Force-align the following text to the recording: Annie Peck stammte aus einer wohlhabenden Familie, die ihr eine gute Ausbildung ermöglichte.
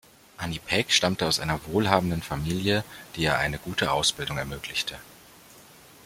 Annie 0.37 0.57
Peck 0.59 0.91
stammte 0.91 1.27
aus 1.27 1.39
einer 1.39 1.63
wohlhabenden 1.67 2.23
Familie, 2.23 2.83
die 3.15 3.21
ihr 3.21 3.37
eine 3.37 3.59
gute 3.59 3.91
Ausbildung 3.91 4.39
ermöglichte. 4.39 4.97